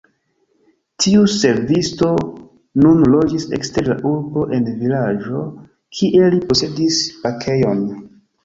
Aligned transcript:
Tiu 1.03 1.25
servisto 1.33 2.09
nun 2.85 3.03
loĝis 3.15 3.45
ekster 3.59 3.91
la 3.91 3.99
urbo 4.15 4.47
en 4.59 4.67
vilaĝo, 4.81 5.45
kie 5.99 6.33
li 6.33 6.45
posedis 6.49 7.01
bakejon. 7.23 7.89